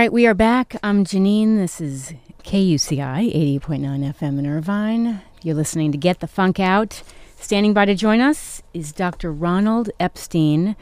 [0.00, 0.76] right, we are back.
[0.82, 1.58] I'm Janine.
[1.58, 2.14] This is
[2.44, 5.20] KUCI 80.9 FM in Irvine.
[5.42, 7.02] You're listening to Get the Funk Out.
[7.38, 9.30] Standing by to join us is Dr.
[9.30, 10.74] Ronald Epstein,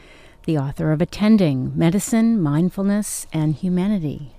[0.45, 4.35] the author of Attending Medicine, Mindfulness, and Humanity.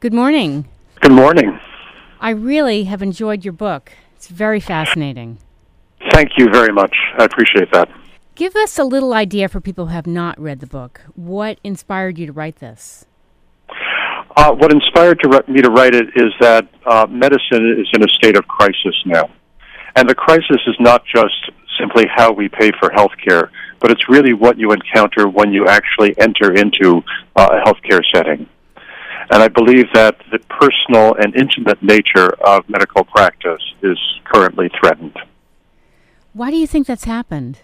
[0.00, 0.66] Good morning.
[1.02, 1.60] Good morning.
[2.18, 3.92] I really have enjoyed your book.
[4.16, 5.40] It's very fascinating.
[6.10, 6.96] Thank you very much.
[7.18, 7.90] I appreciate that.
[8.34, 11.02] Give us a little idea for people who have not read the book.
[11.16, 13.04] What inspired you to write this?
[14.36, 18.08] Uh, what inspired to me to write it is that uh, medicine is in a
[18.08, 19.30] state of crisis now.
[19.96, 23.50] And the crisis is not just simply how we pay for health care,
[23.80, 27.02] but it's really what you encounter when you actually enter into
[27.36, 28.48] uh, a healthcare setting.
[29.30, 35.16] And I believe that the personal and intimate nature of medical practice is currently threatened.
[36.32, 37.60] Why do you think that's happened?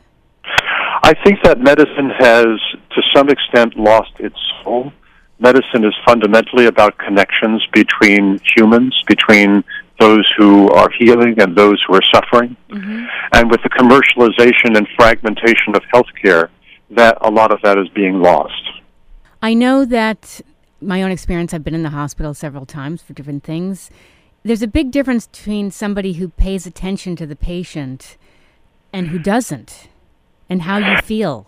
[1.02, 2.46] I think that medicine has,
[2.90, 4.92] to some extent, lost its soul.
[5.40, 9.62] Medicine is fundamentally about connections between humans, between
[10.00, 12.56] those who are healing and those who are suffering.
[12.70, 13.06] Mm-hmm.
[13.32, 16.48] And with the commercialization and fragmentation of healthcare,
[16.90, 18.62] that a lot of that is being lost.
[19.42, 20.40] I know that
[20.80, 23.90] my own experience, I've been in the hospital several times for different things.
[24.42, 28.16] There's a big difference between somebody who pays attention to the patient
[28.92, 29.88] and who doesn't,
[30.48, 31.46] and how you feel.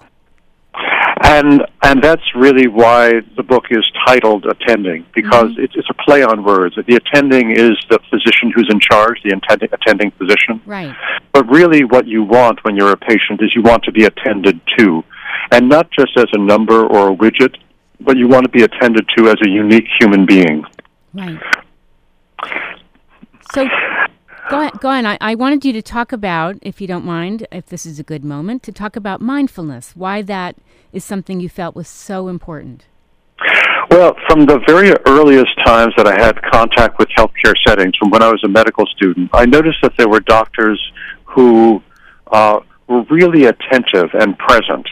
[1.22, 5.64] And and that's really why the book is titled Attending, because mm-hmm.
[5.64, 6.76] it's, it's a play on words.
[6.76, 10.62] The attending is the physician who's in charge, the attending, attending physician.
[10.64, 10.94] Right.
[11.32, 14.60] But really, what you want when you're a patient is you want to be attended
[14.78, 15.04] to,
[15.52, 17.54] and not just as a number or a widget,
[18.00, 20.64] but you want to be attended to as a unique human being.
[21.12, 21.38] Right.
[23.52, 23.68] So
[24.50, 24.80] Go ahead.
[24.80, 25.06] Go on.
[25.06, 28.02] I, I wanted you to talk about, if you don't mind, if this is a
[28.02, 30.56] good moment, to talk about mindfulness, why that
[30.92, 32.86] is something you felt was so important.
[33.90, 38.22] Well, from the very earliest times that I had contact with healthcare settings, from when
[38.22, 40.80] I was a medical student, I noticed that there were doctors
[41.24, 41.80] who
[42.32, 42.58] uh,
[42.88, 44.88] were really attentive and present,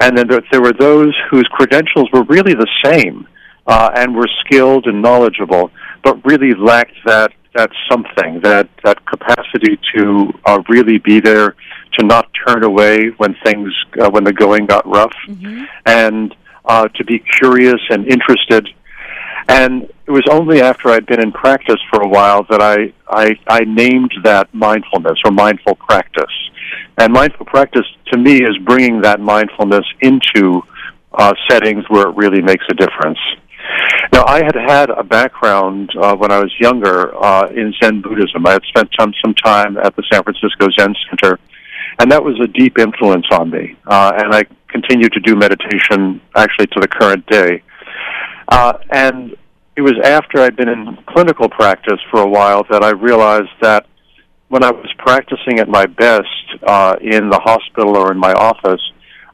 [0.00, 3.26] and then there were those whose credentials were really the same
[3.66, 5.70] uh, and were skilled and knowledgeable,
[6.04, 11.54] but really lacked that that something, that that capacity to uh, really be there,
[11.98, 15.64] to not turn away when things uh, when the going got rough, mm-hmm.
[15.86, 18.68] and uh, to be curious and interested.
[19.48, 23.38] And it was only after I'd been in practice for a while that I, I,
[23.46, 26.32] I named that mindfulness or mindful practice.
[26.98, 30.62] And mindful practice to me is bringing that mindfulness into
[31.12, 33.18] uh, settings where it really makes a difference.
[34.18, 38.44] Now, I had had a background uh, when I was younger uh, in Zen Buddhism.
[38.46, 41.38] I had spent some some time at the San Francisco Zen Center,
[42.00, 43.76] and that was a deep influence on me.
[43.86, 47.62] Uh, and I continue to do meditation actually to the current day.
[48.48, 49.36] Uh, and
[49.76, 53.86] it was after I'd been in clinical practice for a while that I realized that
[54.48, 56.26] when I was practicing at my best
[56.66, 58.82] uh, in the hospital or in my office,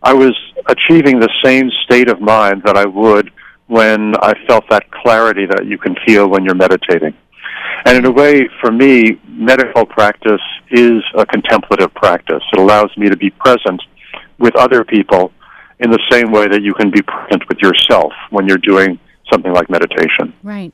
[0.03, 3.33] I was achieving the same state of mind that I would
[3.67, 7.15] when I felt that clarity that you can feel when you're meditating.
[7.87, 12.43] And in a way, for me, medical practice is a contemplative practice.
[12.53, 13.83] It allows me to be present
[14.39, 15.33] with other people
[15.81, 18.99] in the same way that you can be present with yourself when you're doing
[19.33, 20.35] something like meditation.
[20.43, 20.73] Right.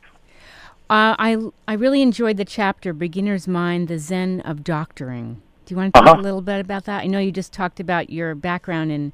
[0.88, 1.36] Uh, I
[1.68, 6.00] I really enjoyed the chapter "Beginner's Mind: The Zen of Doctoring." Do you want to
[6.00, 6.20] talk uh-huh.
[6.20, 7.04] a little bit about that?
[7.04, 9.12] I know you just talked about your background in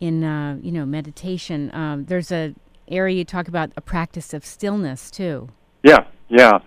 [0.00, 1.70] in uh, you know meditation.
[1.74, 2.54] Um, there's a
[2.92, 5.48] area you talk about a practice of stillness too.
[5.82, 6.58] Yeah, yeah.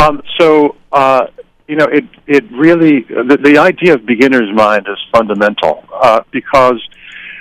[0.00, 1.26] Um, so uh,
[1.70, 6.80] you know, it it really the, the idea of beginner's mind is fundamental uh, because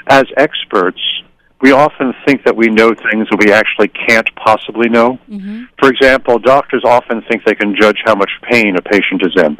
[0.07, 0.99] as experts,
[1.61, 5.19] we often think that we know things that we actually can't possibly know.
[5.29, 5.63] Mm-hmm.
[5.79, 9.57] For example, doctors often think they can judge how much pain a patient is in.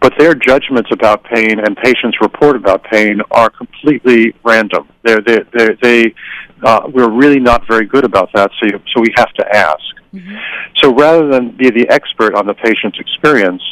[0.00, 4.88] But their judgments about pain and patients' report about pain are completely random.
[5.02, 6.14] They're, they're, they're, they
[6.62, 9.78] uh, we're really not very good about that, so, you, so we have to ask.
[10.12, 10.36] Mm-hmm.
[10.78, 13.62] So rather than be the expert on the patient's experience,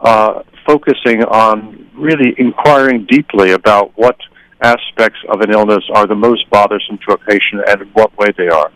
[0.00, 4.16] uh, focusing on really inquiring deeply about what
[4.60, 8.28] aspects of an illness are the most bothersome to a patient and in what way
[8.36, 8.70] they are.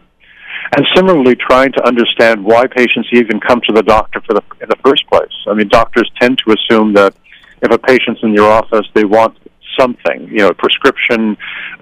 [0.76, 4.69] And similarly, trying to understand why patients even come to the doctor for the, in
[4.69, 5.32] the first place.
[5.47, 7.15] I mean, doctors tend to assume that
[7.62, 9.37] if a patient's in your office, they want
[9.78, 11.36] something, you know, a prescription,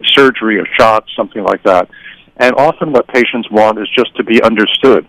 [0.05, 1.89] surgery, a shot, something like that.
[2.37, 5.07] And often what patients want is just to be understood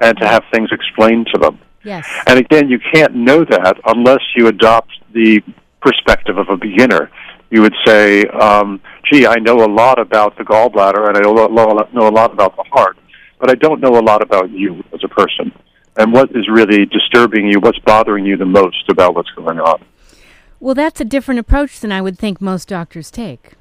[0.00, 1.58] and to have things explained to them.
[1.84, 2.08] Yes.
[2.26, 5.42] And again, you can't know that unless you adopt the
[5.82, 7.10] perspective of a beginner.
[7.50, 8.80] You would say, um,
[9.10, 12.64] gee, I know a lot about the gallbladder and I know a lot about the
[12.70, 12.96] heart,
[13.40, 15.52] but I don't know a lot about you as a person
[15.96, 19.82] and what is really disturbing you, what's bothering you the most about what's going on.
[20.60, 23.54] Well, that's a different approach than I would think most doctors take.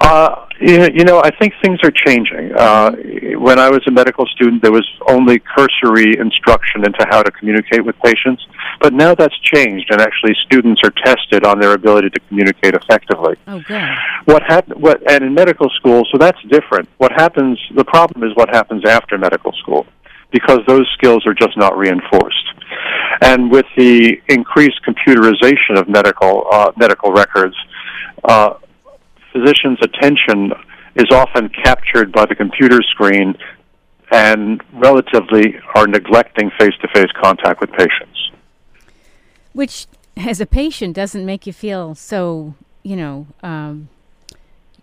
[0.00, 2.52] Uh, you know, I think things are changing.
[2.56, 2.92] Uh,
[3.38, 7.84] when I was a medical student, there was only cursory instruction into how to communicate
[7.84, 8.44] with patients,
[8.80, 13.36] but now that's changed, and actually, students are tested on their ability to communicate effectively.
[13.46, 13.88] Oh, good.
[14.24, 14.80] What happened?
[14.80, 16.88] What and in medical school, so that's different.
[16.98, 17.58] What happens?
[17.74, 19.86] The problem is what happens after medical school,
[20.30, 22.41] because those skills are just not reinforced.
[23.22, 27.54] And with the increased computerization of medical uh, medical records.
[28.24, 28.54] Uh,
[29.32, 30.52] physician's attention
[30.94, 33.34] is often captured by the computer screen
[34.12, 38.30] and relatively are neglecting face to face contact with patients.
[39.54, 39.86] Which,
[40.16, 43.88] as a patient, doesn't make you feel so, you know, um,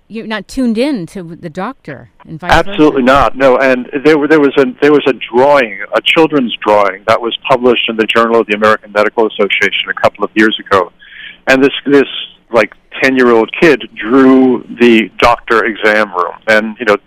[0.10, 3.14] you're not tuned in to the doctor and vice Absolutely versa.
[3.14, 3.38] not.
[3.38, 7.22] No, and there were there was a there was a drawing, a children's drawing that
[7.22, 10.92] was published in the Journal of the American Medical Association a couple of years ago.
[11.48, 12.08] And this this
[12.52, 16.98] like 10 year old kid drew the doctor exam room and you know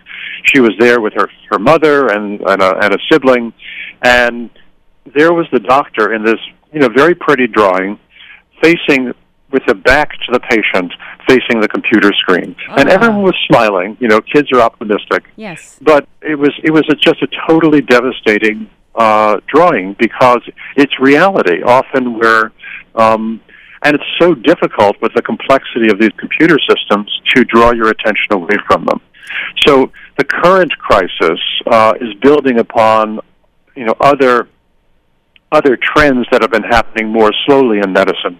[0.45, 3.53] she was there with her her mother and and a, and a sibling
[4.03, 4.49] and
[5.13, 6.39] there was the doctor in this
[6.71, 7.99] you know very pretty drawing
[8.61, 9.13] facing
[9.53, 10.91] with the back to the patient
[11.27, 15.79] facing the computer screen Oh, and everyone was smiling you know kids are optimistic Yes.
[15.81, 20.41] but it was it was a, just a totally devastating uh, drawing because
[20.75, 21.63] it's reality.
[21.63, 22.51] Often we're
[22.93, 23.41] um,
[23.81, 28.31] and it's so difficult with the complexity of these computer systems to draw your attention
[28.31, 29.01] away from them.
[29.65, 33.19] So the current crisis uh, is building upon
[33.75, 34.47] you know other
[35.51, 38.39] other trends that have been happening more slowly in medicine.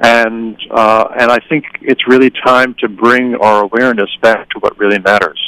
[0.00, 4.78] And uh, and I think it's really time to bring our awareness back to what
[4.78, 5.40] really matters.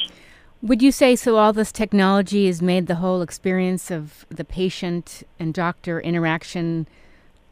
[0.62, 1.36] Would you say so?
[1.36, 6.86] All this technology has made the whole experience of the patient and doctor interaction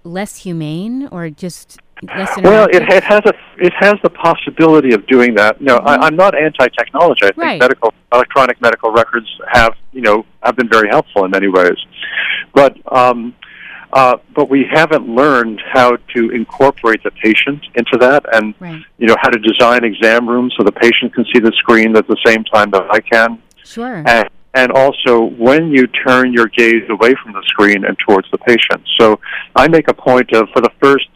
[0.04, 2.36] less humane, or just less?
[2.42, 5.60] Well, it, it has a it has the possibility of doing that.
[5.60, 7.22] No, I, I'm not anti-technology.
[7.24, 7.60] I think Right.
[7.60, 11.76] medical electronic medical records have you know have been very helpful in many ways,
[12.54, 13.34] but um,
[13.94, 18.82] uh, but we haven't learned how to incorporate the patient into that, and right.
[18.98, 22.06] you know how to design exam rooms so the patient can see the screen at
[22.08, 24.02] the same time that I can, Sure.
[24.04, 28.38] and, and also when you turn your gaze away from the screen and towards the
[28.38, 28.82] patient.
[28.98, 29.20] So
[29.54, 31.08] I make a point of for the first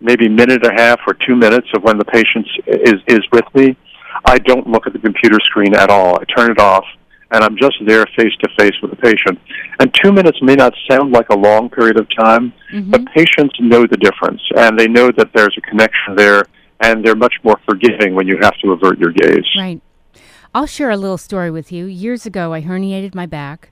[0.00, 3.44] maybe minute and a half or two minutes of when the patient is is with
[3.54, 3.76] me,
[4.24, 6.18] I don't look at the computer screen at all.
[6.18, 6.84] I turn it off,
[7.30, 9.38] and I'm just there face to face with the patient.
[9.80, 12.90] And two minutes may not sound like a long period of time, Mhm.
[12.90, 16.44] but patients know the difference, and they know that there's a connection there,
[16.80, 19.46] and they're much more forgiving when you have to avert your gaze.
[19.56, 19.80] Right.
[20.54, 21.86] I'll share a little story with you.
[21.86, 23.70] Years ago, I herniated my back,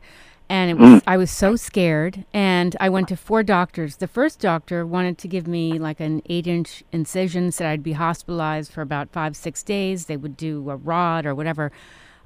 [0.48, 3.96] and it was I was so scared, and I went to four doctors.
[3.96, 8.72] The first doctor wanted to give me like an eight-inch incision, said I'd be hospitalized
[8.72, 10.06] for about five, six days.
[10.06, 11.70] They would do a rod or whatever.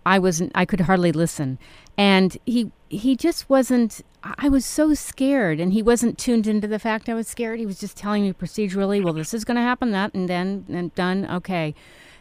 [0.06, 0.52] I wasn't.
[0.54, 1.58] I could hardly listen,
[1.98, 4.02] and he he just wasn't.
[4.22, 7.58] I was so scared, and he wasn't tuned into the fact I was scared.
[7.58, 10.64] He was just telling me procedurally, "Well, this is going to happen, that, and then
[10.68, 11.26] and done.
[11.28, 11.74] Okay."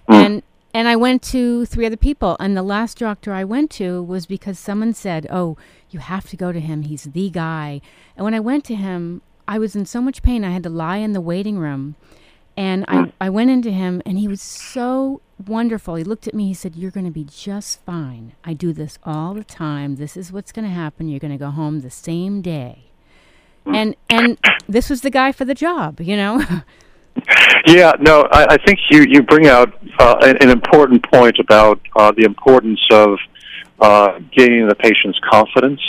[0.09, 0.13] Hmm.
[0.13, 0.43] And
[0.73, 4.25] and I went to three other people, and the last doctor I went to was
[4.25, 5.55] because someone said, "Oh,
[5.91, 6.81] you have to go to him.
[6.81, 7.81] He's the guy."
[8.17, 10.43] And when I went to him, I was in so much pain.
[10.43, 11.95] I had to lie in the waiting room,
[12.57, 13.09] and I hmm.
[13.21, 15.95] I went into him, and he was so wonderful.
[15.95, 16.47] He looked at me.
[16.47, 18.33] He said, "You're going to be just fine.
[18.43, 19.95] I do this all the time.
[19.95, 21.07] This is what's going to happen.
[21.07, 22.91] You're going to go home the same day."
[23.65, 24.37] And and
[24.67, 26.43] this was the guy for the job, you know.
[27.67, 31.79] Yeah, no, I, I think you, you bring out uh, an, an important point about
[31.95, 33.17] uh, the importance of
[33.79, 35.81] uh, gaining the patient's confidence.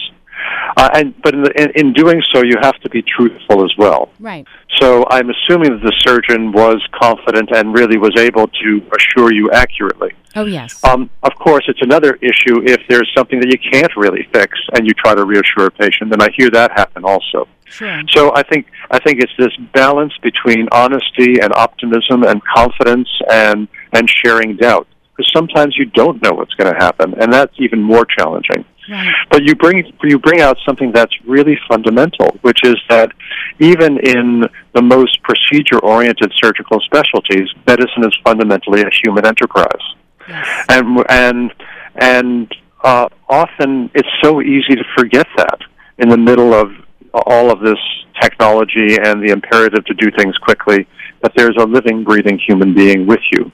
[0.76, 3.72] Uh, and but in, the, in, in doing so, you have to be truthful as
[3.78, 4.10] well.
[4.20, 4.46] right.
[4.78, 9.50] So I'm assuming that the surgeon was confident and really was able to assure you
[9.50, 10.10] accurately.
[10.34, 10.84] Oh yes.
[10.84, 14.86] Um, of course, it's another issue if there's something that you can't really fix and
[14.86, 16.12] you try to reassure a patient.
[16.12, 17.48] And I hear that happen also.
[17.64, 18.02] Sure.
[18.10, 23.66] So I think I think it's this balance between honesty and optimism and confidence and
[23.92, 24.86] and sharing doubt.
[25.16, 28.64] Because sometimes you don't know what's going to happen, and that's even more challenging.
[28.88, 29.12] Right.
[29.30, 33.10] But you bring you bring out something that's really fundamental, which is that
[33.58, 34.44] even in
[34.74, 39.82] the most procedure-oriented surgical specialties, medicine is fundamentally a human enterprise
[40.28, 40.64] Yes.
[40.68, 41.54] and and
[41.96, 45.60] and uh, often it's so easy to forget that
[45.98, 46.72] in the middle of
[47.12, 47.78] all of this
[48.20, 50.86] technology and the imperative to do things quickly
[51.22, 53.50] that there's a living breathing human being with you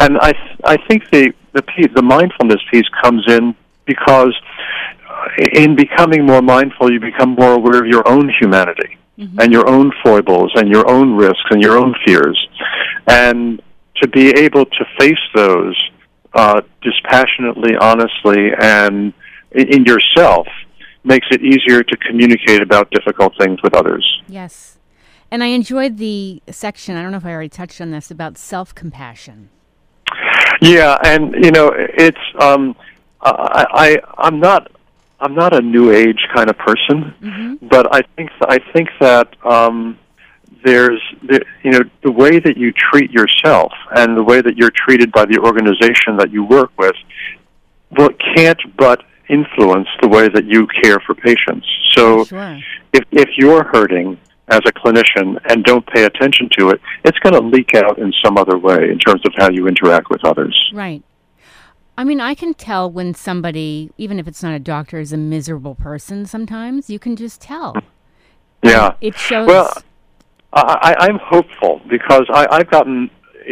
[0.00, 0.32] and i
[0.64, 3.54] i think the the piece, the mindfulness piece comes in
[3.86, 4.34] because
[5.54, 9.38] in becoming more mindful, you become more aware of your own humanity mm-hmm.
[9.40, 12.38] and your own foibles and your own risks and your own fears.
[13.06, 13.62] And
[13.96, 15.90] to be able to face those
[16.34, 19.12] uh, dispassionately, honestly, and
[19.52, 20.46] in, in yourself
[21.04, 24.22] makes it easier to communicate about difficult things with others.
[24.28, 24.78] Yes.
[25.32, 28.36] And I enjoyed the section, I don't know if I already touched on this, about
[28.36, 29.48] self compassion.
[30.60, 32.76] Yeah, and you know, it's um
[33.22, 34.70] I, I I'm not
[35.20, 37.66] I'm not a new age kind of person, mm-hmm.
[37.66, 39.98] but I think I think that um
[40.66, 44.72] there's the, you know the way that you treat yourself and the way that you're
[44.86, 46.94] treated by the organization that you work with
[47.98, 52.60] well can't but influence the way that you care for patients so sure.
[52.92, 54.16] if if you're hurting
[54.52, 58.12] as a clinician and don't pay attention to it it's going to leak out in
[58.24, 61.02] some other way in terms of how you interact with others right
[61.96, 65.18] I mean, I can tell when somebody, even if it's not a doctor, is a
[65.18, 66.88] miserable person sometimes.
[66.88, 67.74] You can just tell.
[67.74, 68.68] Mm-hmm.
[68.68, 68.94] Yeah.
[69.00, 69.46] It shows.
[69.46, 69.72] Well,
[70.52, 73.10] I, I'm hopeful because I, I've gotten,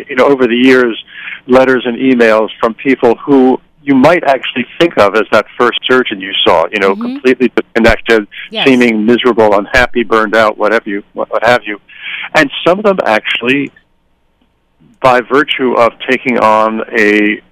[0.08, 1.02] you know, over the years,
[1.46, 6.20] letters and emails from people who you might actually think of as that first surgeon
[6.20, 7.02] you saw, you know, mm-hmm.
[7.02, 8.66] completely disconnected, yes.
[8.66, 11.80] seeming miserable, unhappy, burned out, whatever you, what, what have you.
[12.34, 13.72] And some of them actually,
[15.00, 17.42] by virtue of taking on a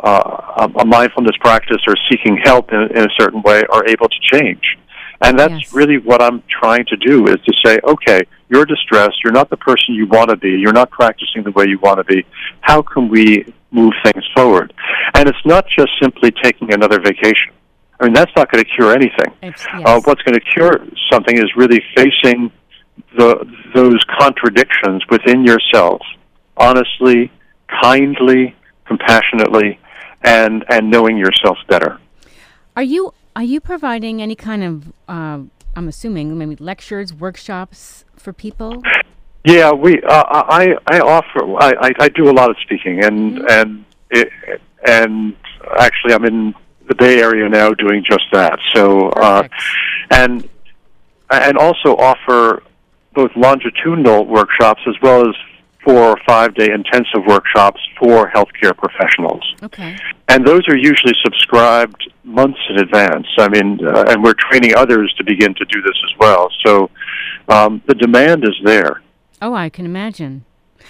[0.00, 4.16] uh, a mindfulness practice or seeking help in, in a certain way, are able to
[4.20, 4.78] change.
[5.20, 5.72] And that's yes.
[5.72, 9.56] really what I'm trying to do is to say, okay, you're distressed, you're not the
[9.56, 12.24] person you want to be, you're not practicing the way you want to be.
[12.60, 14.72] How can we move things forward?
[15.14, 17.52] And it's not just simply taking another vacation.
[18.00, 19.32] I mean, that's not going to cure anything.
[19.42, 19.66] Uh, yes.
[19.72, 22.52] Uh, what's going to cure something is really facing
[23.16, 23.44] the,
[23.74, 26.00] those contradictions within yourself,
[26.56, 27.30] honestly,
[27.82, 28.54] kindly,
[28.86, 29.80] compassionately,
[30.22, 31.98] and, and knowing yourself better.
[32.76, 35.38] Are you are you providing any kind of, uh,
[35.76, 38.82] I'm assuming, maybe lectures, workshops for people?
[39.44, 40.02] Yeah, we.
[40.02, 41.40] Uh, I I offer.
[41.60, 43.46] I, I do a lot of speaking, and mm-hmm.
[43.48, 44.28] and it,
[44.84, 45.36] and
[45.78, 46.52] actually, I'm in
[46.88, 48.58] the Bay Area now doing just that.
[48.74, 49.46] So, uh,
[50.10, 50.48] and
[51.30, 52.64] and also offer
[53.14, 55.36] both longitudinal workshops as well as
[55.88, 59.42] four or five day intensive workshops for healthcare professionals.
[59.62, 59.96] Okay.
[60.28, 63.26] And those are usually subscribed months in advance.
[63.38, 66.50] I mean, uh, and we're training others to begin to do this as well.
[66.66, 66.90] So
[67.48, 69.00] um, the demand is there.
[69.40, 70.44] Oh, I can imagine.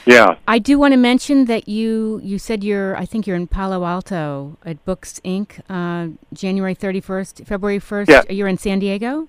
[0.04, 0.36] Yeah.
[0.48, 3.84] I do want to mention that you you said you're I think you're in Palo
[3.84, 5.60] Alto at Books Inc.
[5.68, 8.08] Uh, January 31st, February 1st.
[8.08, 8.22] Yeah.
[8.32, 9.28] You're in San Diego.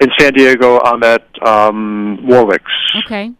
[0.00, 2.72] In San Diego, I'm at um, Warwick's.
[3.04, 3.32] Okay.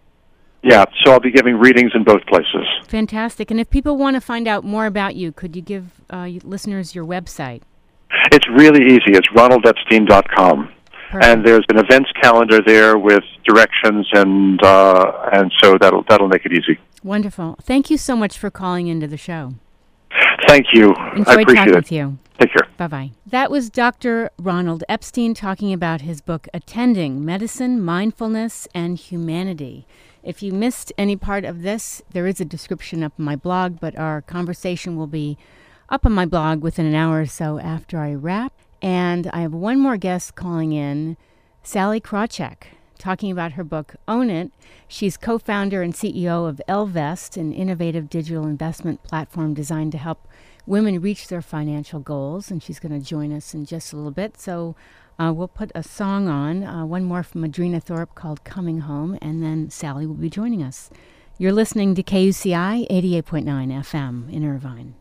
[0.62, 2.66] Yeah, so I'll be giving readings in both places.
[2.88, 3.50] Fantastic.
[3.50, 6.94] And if people want to find out more about you, could you give uh, listeners
[6.94, 7.62] your website?
[8.32, 9.12] It's really easy.
[9.12, 10.72] It's ronaldepstein.com.
[11.10, 11.24] Perfect.
[11.24, 16.44] And there's an events calendar there with directions, and uh, and so that'll that'll make
[16.44, 16.78] it easy.
[17.02, 17.56] Wonderful.
[17.62, 19.54] Thank you so much for calling into the show.
[20.46, 20.94] Thank you.
[21.16, 21.76] Enjoyed I appreciate talking it.
[21.76, 22.18] with you.
[22.38, 22.68] Take care.
[22.76, 23.10] Bye bye.
[23.26, 24.30] That was Dr.
[24.38, 29.86] Ronald Epstein talking about his book, Attending Medicine, Mindfulness, and Humanity.
[30.22, 33.78] If you missed any part of this, there is a description up on my blog,
[33.80, 35.38] but our conversation will be
[35.88, 38.52] up on my blog within an hour or so after I wrap.
[38.82, 41.16] And I have one more guest calling in,
[41.62, 42.64] Sallie Krawcheck,
[42.98, 44.52] talking about her book, Own It.
[44.86, 50.28] She's co founder and CEO of Ellevest, an innovative digital investment platform designed to help
[50.66, 52.50] women reach their financial goals.
[52.50, 54.40] And she's going to join us in just a little bit.
[54.40, 54.76] So
[55.18, 59.18] uh, we'll put a song on, uh, one more from Adrena Thorpe called Coming Home,
[59.20, 60.90] and then Sallie will be joining us.
[61.38, 64.94] You're listening to KUCI 88.9 FM in Irvine.